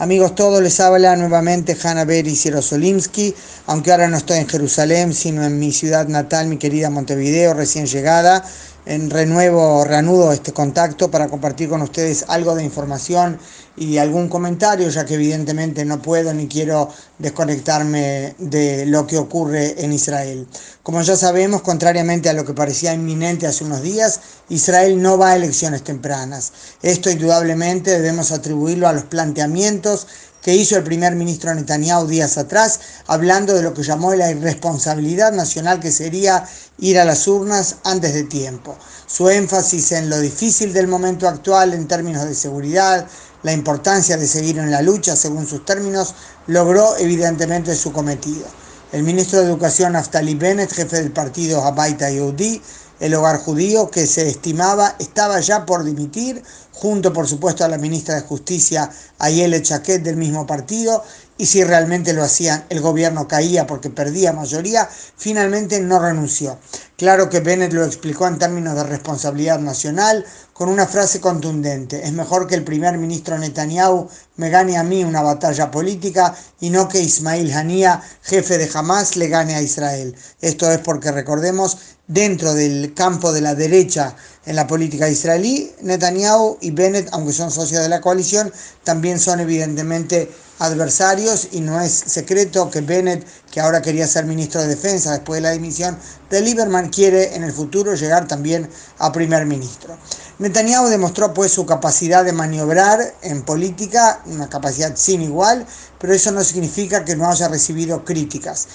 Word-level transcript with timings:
Amigos 0.00 0.36
todos, 0.36 0.62
les 0.62 0.78
habla 0.78 1.16
nuevamente 1.16 1.76
Hanna 1.82 2.04
Beri 2.04 2.36
Sierosolimsky, 2.36 3.34
aunque 3.66 3.90
ahora 3.90 4.06
no 4.06 4.16
estoy 4.16 4.38
en 4.38 4.48
Jerusalén, 4.48 5.12
sino 5.12 5.44
en 5.44 5.58
mi 5.58 5.72
ciudad 5.72 6.06
natal, 6.06 6.46
mi 6.46 6.56
querida 6.56 6.88
Montevideo, 6.88 7.52
recién 7.52 7.86
llegada. 7.86 8.44
En 8.86 9.10
renuevo, 9.10 9.84
reanudo 9.84 10.32
este 10.32 10.52
contacto 10.52 11.10
para 11.10 11.28
compartir 11.28 11.68
con 11.68 11.82
ustedes 11.82 12.24
algo 12.28 12.54
de 12.54 12.64
información 12.64 13.38
y 13.76 13.98
algún 13.98 14.28
comentario, 14.28 14.88
ya 14.88 15.04
que 15.04 15.14
evidentemente 15.14 15.84
no 15.84 16.00
puedo 16.00 16.32
ni 16.32 16.48
quiero 16.48 16.90
desconectarme 17.18 18.34
de 18.38 18.86
lo 18.86 19.06
que 19.06 19.18
ocurre 19.18 19.84
en 19.84 19.92
Israel. 19.92 20.46
Como 20.82 21.02
ya 21.02 21.16
sabemos, 21.16 21.62
contrariamente 21.62 22.28
a 22.28 22.32
lo 22.32 22.44
que 22.44 22.54
parecía 22.54 22.94
inminente 22.94 23.46
hace 23.46 23.64
unos 23.64 23.82
días, 23.82 24.20
Israel 24.48 25.00
no 25.00 25.18
va 25.18 25.30
a 25.32 25.36
elecciones 25.36 25.84
tempranas. 25.84 26.52
Esto 26.82 27.10
indudablemente 27.10 27.90
debemos 27.90 28.32
atribuirlo 28.32 28.88
a 28.88 28.92
los 28.92 29.04
planteamientos 29.04 30.06
que 30.42 30.54
hizo 30.54 30.76
el 30.76 30.84
primer 30.84 31.14
ministro 31.14 31.54
Netanyahu 31.54 32.06
días 32.06 32.38
atrás, 32.38 32.80
hablando 33.06 33.54
de 33.54 33.62
lo 33.62 33.74
que 33.74 33.82
llamó 33.82 34.14
la 34.14 34.30
irresponsabilidad 34.30 35.32
nacional 35.32 35.80
que 35.80 35.90
sería 35.90 36.48
ir 36.78 36.98
a 36.98 37.04
las 37.04 37.26
urnas 37.26 37.76
antes 37.84 38.14
de 38.14 38.24
tiempo. 38.24 38.76
Su 39.06 39.28
énfasis 39.28 39.92
en 39.92 40.08
lo 40.10 40.18
difícil 40.20 40.72
del 40.72 40.86
momento 40.86 41.28
actual 41.28 41.74
en 41.74 41.88
términos 41.88 42.24
de 42.24 42.34
seguridad, 42.34 43.06
la 43.42 43.52
importancia 43.52 44.16
de 44.16 44.26
seguir 44.26 44.58
en 44.58 44.70
la 44.70 44.82
lucha 44.82 45.16
según 45.16 45.46
sus 45.46 45.64
términos, 45.64 46.14
logró 46.46 46.96
evidentemente 46.98 47.74
su 47.74 47.92
cometido. 47.92 48.46
El 48.92 49.02
ministro 49.02 49.40
de 49.40 49.46
Educación 49.46 49.92
Naftali 49.92 50.34
Bennett, 50.34 50.72
jefe 50.72 50.96
del 50.96 51.12
partido 51.12 51.62
Habaita 51.62 52.10
Yehudi, 52.10 52.62
el 53.00 53.14
hogar 53.14 53.38
judío 53.38 53.90
que 53.90 54.06
se 54.06 54.28
estimaba 54.28 54.96
estaba 54.98 55.40
ya 55.40 55.66
por 55.66 55.84
dimitir, 55.84 56.42
junto 56.80 57.12
por 57.12 57.26
supuesto 57.26 57.64
a 57.64 57.68
la 57.68 57.76
ministra 57.76 58.14
de 58.14 58.20
Justicia 58.20 58.88
Ayele 59.18 59.62
Chaquet 59.62 60.00
del 60.00 60.16
mismo 60.16 60.46
partido, 60.46 61.02
y 61.36 61.46
si 61.46 61.62
realmente 61.62 62.12
lo 62.12 62.24
hacían, 62.24 62.64
el 62.68 62.80
gobierno 62.80 63.28
caía 63.28 63.66
porque 63.66 63.90
perdía 63.90 64.32
mayoría, 64.32 64.88
finalmente 65.16 65.80
no 65.80 66.00
renunció. 66.00 66.58
Claro 66.96 67.28
que 67.28 67.38
Bennett 67.38 67.72
lo 67.72 67.84
explicó 67.84 68.26
en 68.26 68.38
términos 68.38 68.74
de 68.74 68.82
responsabilidad 68.82 69.60
nacional 69.60 70.24
con 70.52 70.68
una 70.68 70.86
frase 70.86 71.20
contundente. 71.20 72.04
Es 72.04 72.12
mejor 72.12 72.48
que 72.48 72.56
el 72.56 72.64
primer 72.64 72.98
ministro 72.98 73.38
Netanyahu 73.38 74.08
me 74.34 74.50
gane 74.50 74.76
a 74.76 74.82
mí 74.82 75.04
una 75.04 75.22
batalla 75.22 75.70
política 75.70 76.34
y 76.60 76.70
no 76.70 76.88
que 76.88 77.00
Ismail 77.00 77.52
Haniyeh, 77.52 78.00
jefe 78.22 78.58
de 78.58 78.68
Hamas, 78.74 79.16
le 79.16 79.28
gane 79.28 79.54
a 79.54 79.62
Israel. 79.62 80.16
Esto 80.40 80.70
es 80.72 80.78
porque 80.78 81.12
recordemos, 81.12 81.78
dentro 82.08 82.54
del 82.54 82.94
campo 82.94 83.32
de 83.32 83.42
la 83.42 83.54
derecha 83.54 84.16
en 84.48 84.56
la 84.56 84.66
política 84.66 85.10
israelí, 85.10 85.70
Netanyahu 85.82 86.56
y 86.62 86.70
Bennett, 86.70 87.10
aunque 87.12 87.34
son 87.34 87.50
socios 87.50 87.82
de 87.82 87.88
la 87.90 88.00
coalición, 88.00 88.50
también 88.82 89.20
son 89.20 89.40
evidentemente 89.40 90.30
adversarios 90.58 91.48
y 91.52 91.60
no 91.60 91.78
es 91.82 91.92
secreto 91.92 92.70
que 92.70 92.80
Bennett, 92.80 93.26
que 93.50 93.60
ahora 93.60 93.82
quería 93.82 94.06
ser 94.06 94.24
ministro 94.24 94.62
de 94.62 94.68
Defensa 94.68 95.12
después 95.12 95.36
de 95.36 95.42
la 95.42 95.50
dimisión 95.50 95.98
de 96.30 96.40
Lieberman, 96.40 96.88
quiere 96.88 97.36
en 97.36 97.44
el 97.44 97.52
futuro 97.52 97.94
llegar 97.94 98.26
también 98.26 98.70
a 98.96 99.12
primer 99.12 99.44
ministro. 99.44 99.98
Netanyahu 100.38 100.88
demostró 100.88 101.34
pues 101.34 101.52
su 101.52 101.66
capacidad 101.66 102.24
de 102.24 102.32
maniobrar 102.32 103.00
en 103.20 103.42
política, 103.42 104.22
una 104.24 104.48
capacidad 104.48 104.96
sin 104.96 105.20
igual, 105.20 105.66
pero 105.98 106.14
eso 106.14 106.32
no 106.32 106.42
significa 106.42 107.04
que 107.04 107.16
no 107.16 107.28
haya 107.28 107.48
recibido 107.48 108.02
críticas. 108.02 108.66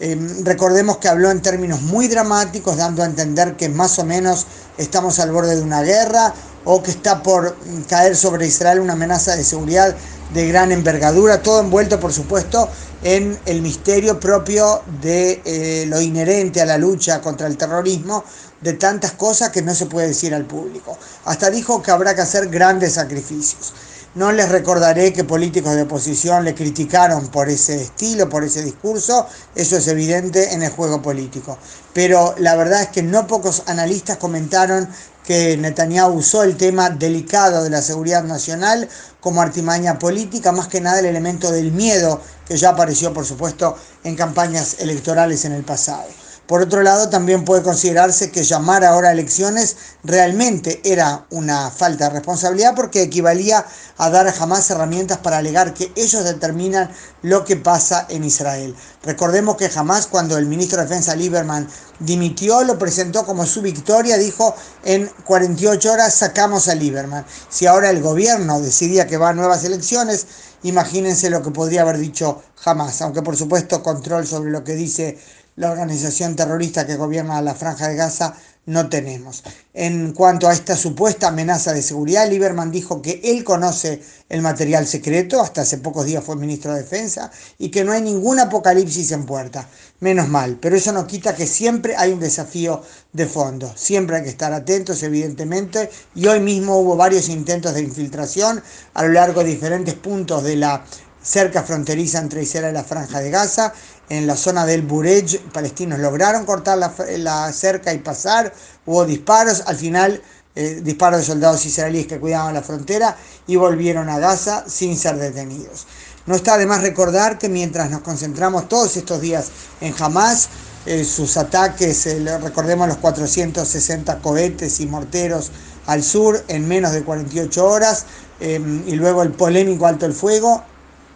Em, 0.00 0.44
recordemos 0.44 0.98
que 0.98 1.08
habló 1.08 1.30
en 1.30 1.42
términos 1.42 1.82
muy 1.82 2.06
dramáticos, 2.06 2.76
dando 2.76 3.02
a 3.02 3.06
entender 3.06 3.56
que 3.56 3.68
más 3.68 3.98
o 3.98 4.04
menos 4.04 4.46
estamos 4.76 5.18
al 5.18 5.32
borde 5.32 5.56
de 5.56 5.62
una 5.62 5.82
guerra 5.82 6.32
o 6.64 6.82
que 6.82 6.90
está 6.90 7.22
por 7.22 7.56
caer 7.88 8.16
sobre 8.16 8.46
Israel 8.46 8.80
una 8.80 8.92
amenaza 8.92 9.34
de 9.34 9.42
seguridad 9.42 9.96
de 10.32 10.46
gran 10.46 10.70
envergadura, 10.70 11.42
todo 11.42 11.60
envuelto 11.60 11.98
por 11.98 12.12
supuesto 12.12 12.68
en 13.02 13.38
el 13.46 13.62
misterio 13.62 14.20
propio 14.20 14.82
de 15.00 15.40
eh, 15.44 15.86
lo 15.86 16.00
inherente 16.00 16.60
a 16.60 16.66
la 16.66 16.78
lucha 16.78 17.20
contra 17.20 17.46
el 17.46 17.56
terrorismo, 17.56 18.24
de 18.60 18.72
tantas 18.74 19.12
cosas 19.12 19.50
que 19.50 19.62
no 19.62 19.74
se 19.74 19.86
puede 19.86 20.08
decir 20.08 20.34
al 20.34 20.44
público. 20.44 20.98
Hasta 21.24 21.50
dijo 21.50 21.82
que 21.82 21.90
habrá 21.90 22.14
que 22.14 22.22
hacer 22.22 22.48
grandes 22.48 22.94
sacrificios. 22.94 23.72
No 24.18 24.32
les 24.32 24.48
recordaré 24.48 25.12
que 25.12 25.22
políticos 25.22 25.76
de 25.76 25.82
oposición 25.82 26.44
le 26.44 26.52
criticaron 26.52 27.28
por 27.28 27.48
ese 27.48 27.80
estilo, 27.80 28.28
por 28.28 28.42
ese 28.42 28.64
discurso, 28.64 29.28
eso 29.54 29.76
es 29.76 29.86
evidente 29.86 30.54
en 30.54 30.64
el 30.64 30.72
juego 30.72 31.00
político. 31.00 31.56
Pero 31.94 32.34
la 32.38 32.56
verdad 32.56 32.82
es 32.82 32.88
que 32.88 33.04
no 33.04 33.28
pocos 33.28 33.62
analistas 33.66 34.16
comentaron 34.16 34.88
que 35.24 35.56
Netanyahu 35.56 36.14
usó 36.14 36.42
el 36.42 36.56
tema 36.56 36.90
delicado 36.90 37.62
de 37.62 37.70
la 37.70 37.80
seguridad 37.80 38.24
nacional 38.24 38.88
como 39.20 39.40
artimaña 39.40 40.00
política, 40.00 40.50
más 40.50 40.66
que 40.66 40.80
nada 40.80 40.98
el 40.98 41.06
elemento 41.06 41.52
del 41.52 41.70
miedo 41.70 42.20
que 42.44 42.56
ya 42.56 42.70
apareció, 42.70 43.14
por 43.14 43.24
supuesto, 43.24 43.76
en 44.02 44.16
campañas 44.16 44.80
electorales 44.80 45.44
en 45.44 45.52
el 45.52 45.62
pasado. 45.62 46.08
Por 46.48 46.62
otro 46.62 46.82
lado, 46.82 47.10
también 47.10 47.44
puede 47.44 47.62
considerarse 47.62 48.30
que 48.30 48.42
llamar 48.42 48.82
ahora 48.82 49.10
a 49.10 49.12
elecciones 49.12 49.76
realmente 50.02 50.80
era 50.82 51.26
una 51.28 51.70
falta 51.70 52.08
de 52.08 52.14
responsabilidad 52.14 52.74
porque 52.74 53.02
equivalía 53.02 53.66
a 53.98 54.08
dar 54.08 54.32
jamás 54.32 54.70
herramientas 54.70 55.18
para 55.18 55.36
alegar 55.36 55.74
que 55.74 55.92
ellos 55.94 56.24
determinan 56.24 56.90
lo 57.20 57.44
que 57.44 57.56
pasa 57.56 58.06
en 58.08 58.24
Israel. 58.24 58.74
Recordemos 59.02 59.58
que 59.58 59.68
jamás 59.68 60.06
cuando 60.06 60.38
el 60.38 60.46
ministro 60.46 60.78
de 60.78 60.84
Defensa 60.86 61.14
Lieberman 61.14 61.68
dimitió, 61.98 62.64
lo 62.64 62.78
presentó 62.78 63.26
como 63.26 63.44
su 63.44 63.60
victoria, 63.60 64.16
dijo 64.16 64.54
en 64.84 65.06
48 65.26 65.92
horas 65.92 66.14
sacamos 66.14 66.68
a 66.68 66.74
Lieberman. 66.74 67.26
Si 67.50 67.66
ahora 67.66 67.90
el 67.90 68.00
gobierno 68.00 68.58
decidía 68.62 69.06
que 69.06 69.18
va 69.18 69.28
a 69.28 69.34
nuevas 69.34 69.64
elecciones, 69.64 70.26
imagínense 70.62 71.28
lo 71.28 71.42
que 71.42 71.50
podría 71.50 71.82
haber 71.82 71.98
dicho 71.98 72.40
jamás, 72.56 73.02
aunque 73.02 73.20
por 73.20 73.36
supuesto 73.36 73.82
control 73.82 74.26
sobre 74.26 74.50
lo 74.50 74.64
que 74.64 74.72
dice 74.72 75.18
la 75.58 75.72
organización 75.72 76.36
terrorista 76.36 76.86
que 76.86 76.96
gobierna 76.96 77.42
la 77.42 77.54
franja 77.54 77.88
de 77.88 77.96
Gaza 77.96 78.34
no 78.66 78.88
tenemos. 78.88 79.42
En 79.74 80.12
cuanto 80.12 80.46
a 80.46 80.52
esta 80.52 80.76
supuesta 80.76 81.28
amenaza 81.28 81.72
de 81.72 81.82
seguridad, 81.82 82.28
Lieberman 82.28 82.70
dijo 82.70 83.02
que 83.02 83.20
él 83.24 83.42
conoce 83.42 84.00
el 84.28 84.42
material 84.42 84.86
secreto, 84.86 85.40
hasta 85.40 85.62
hace 85.62 85.78
pocos 85.78 86.04
días 86.04 86.22
fue 86.22 86.36
ministro 86.36 86.72
de 86.72 86.82
Defensa, 86.82 87.32
y 87.58 87.70
que 87.70 87.82
no 87.82 87.92
hay 87.92 88.02
ningún 88.02 88.38
apocalipsis 88.38 89.10
en 89.12 89.24
puerta. 89.26 89.68
Menos 90.00 90.28
mal, 90.28 90.58
pero 90.60 90.76
eso 90.76 90.92
no 90.92 91.06
quita 91.06 91.34
que 91.34 91.46
siempre 91.46 91.96
hay 91.96 92.12
un 92.12 92.20
desafío 92.20 92.82
de 93.12 93.26
fondo. 93.26 93.72
Siempre 93.74 94.16
hay 94.16 94.22
que 94.22 94.28
estar 94.28 94.52
atentos, 94.52 95.02
evidentemente, 95.02 95.90
y 96.14 96.26
hoy 96.26 96.40
mismo 96.40 96.78
hubo 96.78 96.94
varios 96.94 97.28
intentos 97.28 97.74
de 97.74 97.82
infiltración 97.82 98.62
a 98.94 99.02
lo 99.02 99.08
largo 99.08 99.42
de 99.42 99.50
diferentes 99.50 99.94
puntos 99.94 100.44
de 100.44 100.56
la 100.56 100.84
cerca 101.22 101.62
fronteriza 101.62 102.18
entre 102.18 102.42
Israel 102.42 102.70
y 102.70 102.74
la 102.74 102.84
Franja 102.84 103.20
de 103.20 103.30
Gaza. 103.30 103.72
En 104.08 104.26
la 104.26 104.36
zona 104.36 104.64
del 104.64 104.82
Burej, 104.82 105.40
palestinos 105.52 105.98
lograron 105.98 106.46
cortar 106.46 106.78
la, 106.78 107.52
cerca 107.52 107.92
y 107.92 107.98
pasar. 107.98 108.52
Hubo 108.86 109.04
disparos, 109.04 109.64
al 109.66 109.76
final 109.76 110.22
eh, 110.54 110.80
disparos 110.82 111.20
de 111.20 111.26
soldados 111.26 111.64
israelíes 111.66 112.06
que 112.06 112.18
cuidaban 112.18 112.54
la 112.54 112.62
frontera 112.62 113.16
y 113.46 113.56
volvieron 113.56 114.08
a 114.08 114.18
Gaza 114.18 114.64
sin 114.66 114.96
ser 114.96 115.16
detenidos. 115.16 115.86
No 116.26 116.34
está 116.34 116.58
de 116.58 116.66
más 116.66 116.82
recordar 116.82 117.38
que 117.38 117.48
mientras 117.48 117.90
nos 117.90 118.00
concentramos 118.00 118.68
todos 118.68 118.96
estos 118.96 119.20
días 119.20 119.50
en 119.80 119.94
Hamas, 119.98 120.48
eh, 120.86 121.04
sus 121.04 121.36
ataques, 121.36 122.06
eh, 122.06 122.38
recordemos 122.38 122.88
los 122.88 122.96
460 122.98 124.18
cohetes 124.20 124.80
y 124.80 124.86
morteros 124.86 125.50
al 125.86 126.02
sur 126.02 126.42
en 126.48 126.68
menos 126.68 126.92
de 126.92 127.02
48 127.02 127.66
horas, 127.66 128.04
y 128.40 128.92
luego 128.92 129.22
el 129.22 129.32
polémico 129.32 129.86
alto 129.86 130.06
el 130.06 130.12
fuego, 130.12 130.62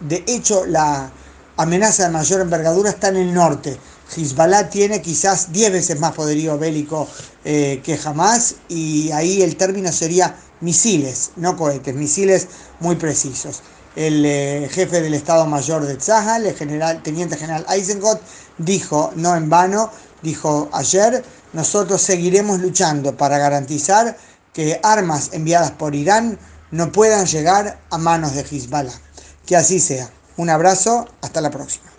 de 0.03 0.23
hecho, 0.27 0.65
la 0.65 1.11
amenaza 1.55 2.03
de 2.03 2.09
mayor 2.09 2.41
envergadura 2.41 2.89
está 2.89 3.07
en 3.07 3.17
el 3.17 3.33
norte. 3.33 3.79
Hezbollah 4.15 4.69
tiene 4.69 5.01
quizás 5.01 5.51
10 5.51 5.71
veces 5.71 5.99
más 5.99 6.11
poderío 6.11 6.57
bélico 6.57 7.07
eh, 7.45 7.81
que 7.83 7.97
jamás 7.97 8.55
y 8.67 9.11
ahí 9.11 9.41
el 9.41 9.55
término 9.55 9.91
sería 9.91 10.35
misiles, 10.59 11.31
no 11.37 11.55
cohetes, 11.55 11.95
misiles 11.95 12.47
muy 12.79 12.95
precisos. 12.95 13.61
El 13.95 14.25
eh, 14.25 14.69
jefe 14.71 15.01
del 15.01 15.13
Estado 15.13 15.45
Mayor 15.45 15.85
de 15.85 15.95
Tzahal, 15.95 16.45
el 16.45 16.55
general, 16.55 17.01
teniente 17.01 17.37
general 17.37 17.65
Eisengot, 17.69 18.21
dijo, 18.57 19.11
no 19.15 19.35
en 19.35 19.49
vano, 19.49 19.89
dijo 20.21 20.69
ayer, 20.73 21.23
nosotros 21.53 22.01
seguiremos 22.01 22.59
luchando 22.59 23.15
para 23.15 23.37
garantizar 23.37 24.17
que 24.51 24.79
armas 24.83 25.29
enviadas 25.31 25.71
por 25.71 25.95
Irán 25.95 26.37
no 26.71 26.91
puedan 26.91 27.25
llegar 27.25 27.79
a 27.89 27.97
manos 27.97 28.33
de 28.33 28.41
Hezbollah. 28.41 29.02
Que 29.45 29.55
así 29.55 29.79
sea. 29.79 30.09
Un 30.37 30.49
abrazo, 30.49 31.07
hasta 31.21 31.41
la 31.41 31.51
próxima. 31.51 31.92